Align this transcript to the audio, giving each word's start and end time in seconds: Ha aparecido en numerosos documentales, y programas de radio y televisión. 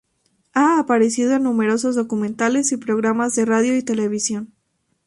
Ha 0.53 0.79
aparecido 0.79 1.33
en 1.35 1.43
numerosos 1.43 1.95
documentales, 1.95 2.71
y 2.71 2.77
programas 2.77 3.35
de 3.35 3.45
radio 3.45 3.77
y 3.77 3.83
televisión. 3.83 4.51